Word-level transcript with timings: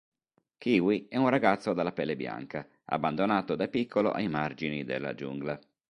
Kiwi 0.57 1.05
è 1.09 1.17
un 1.17 1.29
ragazzo 1.29 1.73
dalla 1.73 1.91
pelle 1.91 2.15
bianca, 2.15 2.67
abbandonato 2.85 3.53
da 3.55 3.67
piccolo 3.67 4.09
ai 4.11 4.27
margini 4.29 4.83
della 4.83 5.13
giungla. 5.13 5.59